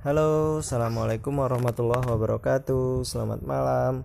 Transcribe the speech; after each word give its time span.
Halo, 0.00 0.64
assalamualaikum 0.64 1.44
warahmatullahi 1.44 2.00
wabarakatuh. 2.08 3.04
Selamat 3.04 3.44
malam. 3.44 4.00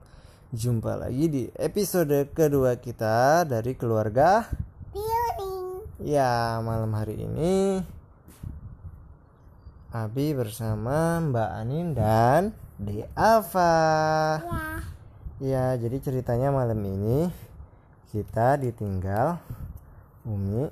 Jumpa 0.51 0.99
lagi 0.99 1.31
di 1.31 1.43
episode 1.55 2.35
kedua 2.35 2.75
kita 2.75 3.47
dari 3.47 3.79
keluarga. 3.79 4.43
Piring. 4.91 5.87
Ya, 6.03 6.59
malam 6.59 6.91
hari 6.91 7.23
ini 7.23 7.79
Abi 9.95 10.35
bersama 10.35 11.23
Mbak 11.31 11.51
Anin 11.63 11.87
dan 11.95 12.51
De 12.75 13.07
Ava. 13.15 13.79
Ya. 14.43 14.67
Ya, 15.39 15.65
jadi 15.79 15.95
ceritanya 16.03 16.51
malam 16.51 16.83
ini 16.83 17.31
kita 18.11 18.59
ditinggal 18.59 19.39
Umi 20.27 20.67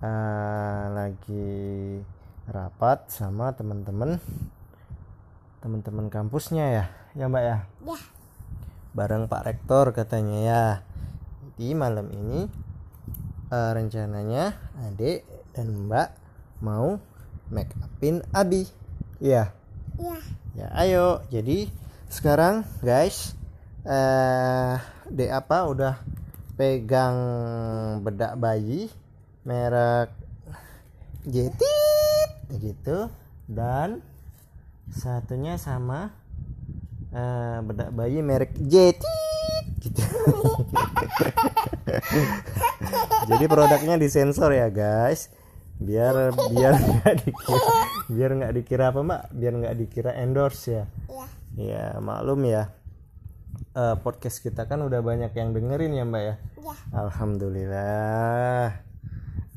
eh, 0.00 0.84
lagi 0.96 1.60
rapat 2.48 3.10
sama 3.12 3.52
teman-teman 3.52 4.22
teman-teman 5.60 6.08
kampusnya 6.08 6.64
ya, 6.72 6.84
ya 7.12 7.28
Mbak 7.28 7.44
ya. 7.44 7.58
Ya. 7.84 7.98
Bareng 8.96 9.28
Pak 9.28 9.44
Rektor 9.44 9.92
katanya 9.92 10.38
ya. 10.40 10.64
Jadi 11.44 11.76
malam 11.76 12.08
ini 12.08 12.48
eh, 13.52 13.70
rencananya 13.76 14.56
Adik 14.88 15.28
dan 15.52 15.90
Mbak 15.90 16.08
mau 16.64 16.96
make 17.52 17.76
upin 17.84 18.24
Abi. 18.32 18.64
Iya. 19.20 19.52
Ya. 20.00 20.16
Ya, 20.56 20.66
ayo. 20.80 21.22
Jadi 21.28 21.70
sekarang 22.10 22.66
guys, 22.82 23.38
eh 23.84 24.76
de 25.10 25.26
apa 25.30 25.66
udah 25.66 25.94
pegang 26.58 27.16
bedak 28.02 28.36
bayi 28.36 28.90
merek 29.46 30.12
Jetit 31.24 31.89
gitu. 32.58 33.10
Dan 33.46 34.02
satunya 34.90 35.58
sama 35.58 36.10
eh, 37.14 37.58
bedak 37.62 37.94
bayi 37.94 38.22
merek 38.22 38.54
Jetit 38.58 39.06
gitu. 39.80 40.00
Jadi 43.30 43.44
produknya 43.46 43.96
disensor 43.96 44.52
ya 44.52 44.68
guys. 44.68 45.32
Biar 45.80 46.36
biar 46.52 46.76
nggak 46.76 47.14
dikira 47.24 47.72
biar 48.12 48.30
nggak 48.36 48.52
dikira 48.52 48.84
apa 48.92 49.00
mbak? 49.00 49.22
Biar 49.32 49.52
nggak 49.56 49.76
dikira 49.80 50.10
endorse 50.20 50.68
ya? 50.68 50.84
Ya. 51.08 51.26
ya 51.56 51.84
maklum 52.04 52.44
ya. 52.44 52.68
Eh, 53.70 53.96
podcast 54.04 54.44
kita 54.44 54.68
kan 54.68 54.84
udah 54.84 55.00
banyak 55.00 55.32
yang 55.32 55.56
dengerin 55.56 55.96
ya 55.96 56.04
mbak 56.04 56.22
ya? 56.22 56.34
Ya. 56.60 56.74
alhamdulillah. 56.92 58.66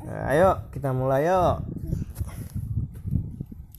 Nah, 0.04 0.24
ayo 0.36 0.50
kita 0.72 0.92
mulai 0.92 1.28
yuk 1.28 1.64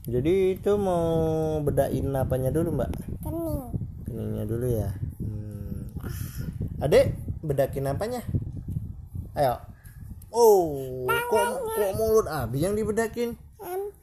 jadi 0.05 0.53
itu 0.53 0.71
mau 0.77 1.57
bedain 1.65 2.13
apanya 2.13 2.53
dulu 2.53 2.77
mbak? 2.77 2.93
Kening. 3.25 3.73
keningnya 4.05 4.43
dulu 4.45 4.65
ya. 4.69 4.89
Hmm. 5.17 5.89
adek 6.77 7.17
bedakin 7.41 7.89
apanya? 7.89 8.21
Ayo. 9.33 9.57
Oh 10.29 10.77
kok 11.09 11.47
kok 11.65 11.91
mulut 11.97 12.27
abi 12.29 12.61
yang 12.61 12.77
dibedakin? 12.77 13.33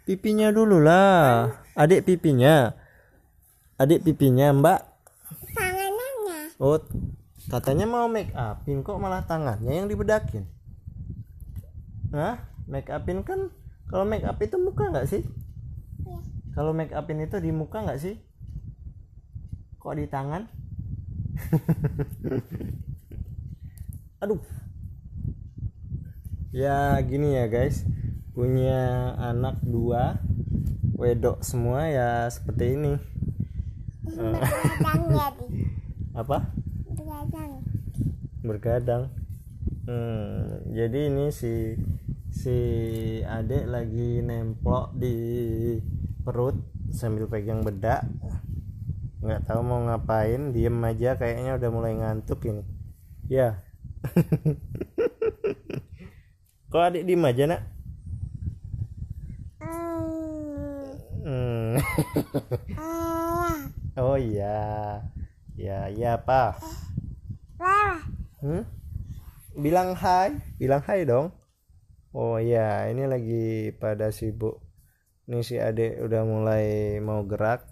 Pipinya 0.03 0.51
dulu 0.51 0.83
lah. 0.83 1.55
Adik 1.79 2.03
pipinya. 2.03 2.75
Adik 3.79 4.03
pipinya 4.03 4.51
mbak. 4.51 4.81
Tangannya. 5.55 6.39
oh 6.59 6.83
katanya 7.47 7.87
mau 7.87 8.11
make 8.11 8.35
upin 8.35 8.83
kok 8.83 8.99
malah 8.99 9.23
tangannya 9.23 9.71
yang 9.71 9.87
dibedakin? 9.87 10.51
Hah? 12.11 12.43
make 12.67 12.91
upin 12.91 13.23
kan 13.23 13.55
kalau 13.87 14.03
make 14.03 14.27
up 14.27 14.41
itu 14.43 14.59
muka 14.59 14.91
nggak 14.91 15.07
sih. 15.07 15.23
Kalau 16.53 16.77
make 16.77 16.93
upin 16.93 17.25
itu 17.25 17.41
di 17.41 17.49
muka 17.49 17.81
nggak 17.81 18.01
sih? 18.01 18.21
Kok 19.81 19.97
di 19.97 20.05
tangan? 20.05 20.45
Aduh. 24.23 24.41
Ya 26.53 27.01
gini 27.01 27.41
ya 27.41 27.49
guys. 27.49 27.89
Punya 28.37 29.13
anak 29.17 29.65
dua 29.65 30.21
wedok 30.97 31.41
semua 31.41 31.89
ya 31.89 32.29
seperti 32.29 32.77
ini. 32.77 32.93
Bergadang 34.05 35.03
jadi. 35.09 35.47
apa? 36.21 36.39
Bergadang. 36.93 37.53
bergadang. 38.43 39.03
Hmm, 39.89 40.63
jadi 40.71 41.11
ini 41.11 41.33
si 41.33 41.75
si 42.31 42.59
adek 43.25 43.67
lagi 43.67 44.23
nemplok 44.23 44.95
di 44.95 45.17
perut 46.23 46.55
sambil 46.95 47.27
pegang 47.27 47.67
bedak 47.67 48.07
nggak 49.23 49.43
tahu 49.47 49.63
mau 49.63 49.79
ngapain 49.87 50.51
diem 50.51 50.75
aja 50.83 51.15
kayaknya 51.19 51.59
udah 51.59 51.71
mulai 51.71 51.95
ngantuk 51.95 52.43
ini 52.47 52.63
ya 53.31 53.63
kok 56.73 56.83
adik 56.83 57.07
diem 57.07 57.27
aja 57.27 57.47
nak 57.47 57.63
Hmm. 61.23 61.79
oh 63.95 64.19
iya 64.19 64.99
ya 65.55 65.87
ya 65.93 66.19
apa. 66.19 66.59
Hmm? 68.43 68.67
Bilang 69.55 69.95
hai, 69.95 70.35
bilang 70.59 70.83
hai 70.89 71.07
dong. 71.07 71.31
Oh 72.13 72.41
iya, 72.41 72.91
ini 72.91 73.07
lagi 73.07 73.71
pada 73.77 74.11
sibuk. 74.11 74.62
Ini 75.33 75.41
si 75.41 75.57
adek 75.57 75.97
udah 76.05 76.29
mulai 76.29 77.01
mau 77.01 77.25
gerak. 77.25 77.65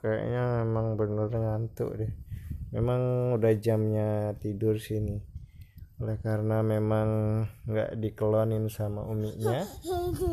Kayaknya 0.00 0.64
memang 0.64 0.96
bener 0.96 1.28
ngantuk 1.28 2.00
deh. 2.00 2.08
Memang 2.72 3.36
udah 3.36 3.52
jamnya 3.60 4.32
tidur 4.40 4.80
sini. 4.80 5.20
Oleh 6.00 6.16
karena 6.24 6.64
memang 6.64 7.44
nggak 7.68 8.00
dikelonin 8.00 8.72
sama 8.72 9.04
uminya, 9.04 9.68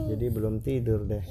jadi 0.07 0.31
belum 0.31 0.63
tidur 0.63 1.03
deh. 1.03 1.27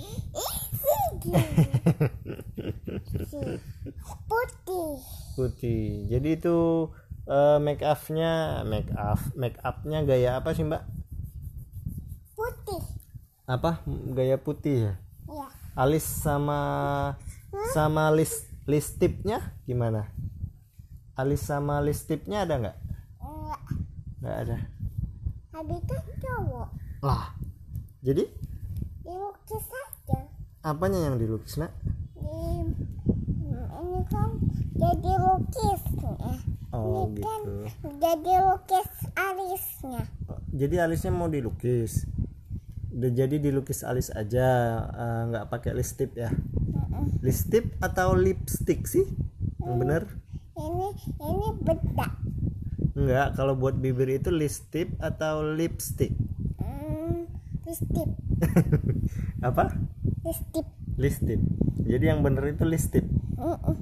Putih. 4.29 4.93
putih 5.41 6.05
jadi 6.13 6.37
itu 6.37 6.59
eh, 7.25 7.57
make 7.65 7.81
upnya 7.81 8.61
make 8.69 8.93
up 8.93 9.17
make 9.33 9.57
upnya 9.65 10.05
gaya 10.05 10.37
apa 10.37 10.53
sih 10.53 10.69
mbak. 10.69 10.96
Apa 13.47 13.81
gaya 14.11 14.37
putih 14.37 14.91
ya 14.91 14.95
Ya. 15.27 15.47
alis 15.75 16.03
sama 16.03 16.59
sama 17.73 18.11
list 18.11 18.47
list 18.65 18.95
tipnya 18.97 19.43
gimana 19.63 20.07
alis 21.15 21.43
sama 21.43 21.79
list 21.79 22.07
tipnya 22.07 22.43
ada 22.43 22.55
nggak 22.59 22.77
Enggak. 23.19 23.61
nggak 24.21 24.37
ada 24.41 24.59
Habis 25.51 25.81
itu 25.81 25.95
cowok. 26.21 26.69
lah 27.01 27.33
jadi 28.01 28.29
Dilukis 29.01 29.65
saja. 29.65 30.19
apanya 30.61 31.01
yang 31.03 31.17
dilukis 31.17 31.57
nak 31.57 31.71
Di 32.13 32.31
ini 33.77 34.01
kan 34.07 34.31
jadi 34.75 35.13
lukis 35.17 35.83
ya. 35.97 36.35
oh 36.71 37.09
Ini 37.09 37.19
kan 37.19 37.41
gitu 37.43 37.55
jadi 37.97 38.33
lukis 38.43 38.89
alisnya. 39.15 40.03
Jadi 40.49 40.75
alisnya 40.77 41.11
mau 41.11 41.27
dilukis 41.27 42.05
jadi 42.97 43.37
dilukis 43.39 43.85
alis 43.85 44.09
aja 44.11 44.47
eh, 44.89 45.21
nggak 45.33 45.47
pakai 45.53 45.73
list 45.77 46.01
tip 46.01 46.17
ya 46.17 46.33
list 47.21 47.53
tip 47.53 47.65
atau 47.85 48.17
lipstick 48.17 48.89
sih 48.89 49.07
yang 49.63 49.77
bener 49.83 50.03
Ini 50.57 50.89
ini 51.21 51.49
bedak. 51.61 52.13
Enggak, 52.97 53.37
kalau 53.37 53.53
buat 53.61 53.77
bibir 53.77 54.09
itu 54.09 54.33
list 54.33 54.73
tip 54.73 54.89
atau 55.05 55.45
lipstick. 55.45 56.17
Hmm, 56.57 57.29
listip, 57.69 58.09
Apa? 59.49 59.69
listip. 60.25 60.67
List 60.97 61.21
tip. 61.29 61.41
Jadi 61.85 62.05
yang 62.09 62.25
bener 62.25 62.57
itu 62.57 62.65
tip. 62.89 63.05
Mm-mm. 63.37 63.77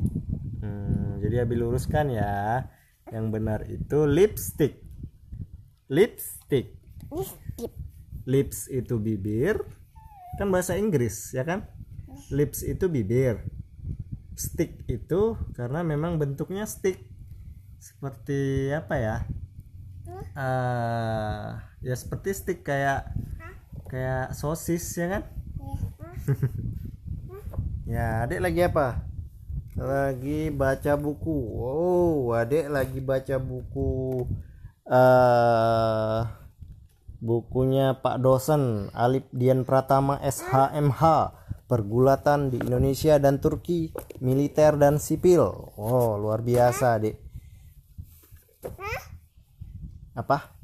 Hmm, 0.62 1.23
jadi 1.23 1.47
Abi 1.47 1.55
luruskan 1.55 2.11
ya. 2.11 2.67
Yang 3.15 3.27
benar 3.31 3.61
itu 3.71 3.99
lipstick. 4.11 4.83
Lipstick. 5.87 6.75
Listip. 7.15 7.44
Lips 8.25 8.73
itu 8.73 8.97
bibir. 8.97 9.61
Kan 10.41 10.50
bahasa 10.50 10.75
Inggris, 10.75 11.31
ya 11.37 11.44
kan? 11.44 11.69
Lips 12.32 12.65
itu 12.65 12.88
bibir. 12.88 13.44
Stick 14.35 14.82
itu 14.91 15.38
karena 15.55 15.87
memang 15.87 16.19
bentuknya 16.19 16.67
stick. 16.67 16.99
Seperti 17.79 18.73
apa 18.73 18.94
ya? 18.97 19.17
Eh, 20.35 21.49
ya 21.87 21.94
seperti 21.94 22.35
stick 22.35 22.61
kayak 22.67 23.12
kayak 23.87 24.35
sosis 24.35 24.85
ya 24.99 25.06
kan? 25.19 25.23
Ya, 27.85 28.25
adik 28.25 28.41
lagi 28.41 28.65
apa? 28.65 29.05
Lagi 29.76 30.49
baca 30.49 30.97
buku. 30.97 31.37
Oh, 31.61 32.32
adik 32.32 32.73
lagi 32.73 32.97
baca 33.05 33.37
buku 33.37 34.25
eh 34.85 36.21
bukunya 37.25 38.05
Pak 38.05 38.21
dosen 38.21 38.93
Alip 38.93 39.32
Dian 39.32 39.65
Pratama 39.65 40.21
SHMH 40.21 41.32
pergulatan 41.65 42.53
di 42.53 42.61
Indonesia 42.61 43.17
dan 43.17 43.41
Turki 43.41 43.97
militer 44.21 44.76
dan 44.76 45.00
sipil. 45.00 45.73
Oh 45.81 46.21
luar 46.21 46.44
biasa 46.44 47.00
dek 47.00 47.25
apa? 50.15 50.55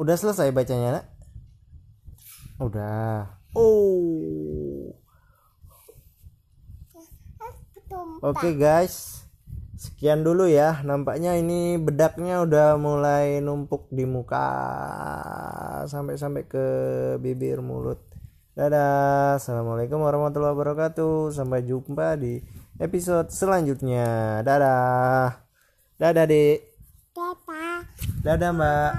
Udah 0.00 0.16
selesai 0.16 0.48
bacanya 0.50 1.00
nak? 1.00 1.06
Udah. 2.56 3.36
Oh. 3.52 4.96
Oke 8.24 8.56
guys, 8.56 9.21
sekian 9.82 10.22
dulu 10.22 10.46
ya. 10.46 10.78
Nampaknya 10.86 11.34
ini 11.34 11.74
bedaknya 11.82 12.46
udah 12.46 12.78
mulai 12.78 13.42
numpuk 13.42 13.90
di 13.90 14.06
muka 14.06 14.46
sampai-sampai 15.90 16.46
ke 16.46 16.66
bibir 17.18 17.58
mulut. 17.58 17.98
Dadah, 18.54 19.40
assalamualaikum 19.42 19.98
warahmatullahi 19.98 20.54
wabarakatuh. 20.54 21.34
Sampai 21.34 21.66
jumpa 21.66 22.14
di 22.14 22.38
episode 22.78 23.34
selanjutnya. 23.34 24.38
Dadah, 24.46 25.42
dadah 25.98 26.26
dek, 26.30 26.58
Dadah. 27.16 27.82
dadah 28.22 28.50
mbak. 28.54 28.92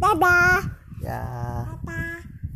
Dadah. 0.00 0.58
Ya. 1.02 1.22